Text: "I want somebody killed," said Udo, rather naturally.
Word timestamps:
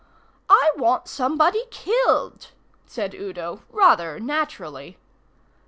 "I 0.49 0.71
want 0.77 1.07
somebody 1.07 1.63
killed," 1.69 2.47
said 2.87 3.13
Udo, 3.13 3.61
rather 3.69 4.19
naturally. 4.19 4.97